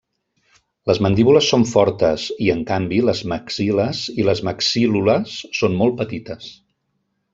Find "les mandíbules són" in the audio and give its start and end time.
0.91-1.65